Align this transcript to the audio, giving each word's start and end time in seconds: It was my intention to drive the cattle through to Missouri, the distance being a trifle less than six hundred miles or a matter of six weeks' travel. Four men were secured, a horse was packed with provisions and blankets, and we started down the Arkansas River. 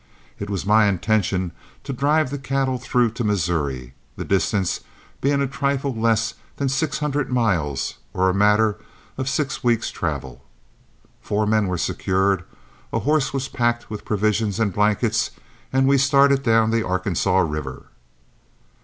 It 0.39 0.49
was 0.49 0.65
my 0.65 0.87
intention 0.87 1.51
to 1.83 1.93
drive 1.93 2.31
the 2.31 2.39
cattle 2.39 2.79
through 2.79 3.11
to 3.11 3.23
Missouri, 3.23 3.93
the 4.15 4.25
distance 4.25 4.79
being 5.21 5.43
a 5.43 5.47
trifle 5.47 5.93
less 5.95 6.33
than 6.55 6.69
six 6.69 6.97
hundred 6.97 7.31
miles 7.31 7.97
or 8.11 8.27
a 8.27 8.33
matter 8.33 8.79
of 9.15 9.29
six 9.29 9.63
weeks' 9.63 9.91
travel. 9.91 10.43
Four 11.21 11.45
men 11.45 11.67
were 11.67 11.77
secured, 11.77 12.43
a 12.91 13.01
horse 13.01 13.31
was 13.31 13.47
packed 13.47 13.91
with 13.91 14.03
provisions 14.03 14.59
and 14.59 14.73
blankets, 14.73 15.29
and 15.71 15.85
we 15.87 15.99
started 15.99 16.41
down 16.41 16.71
the 16.71 16.81
Arkansas 16.81 17.37
River. 17.37 17.85